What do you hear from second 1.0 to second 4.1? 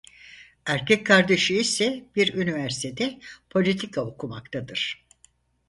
kardeşi ise bir üniversitede politika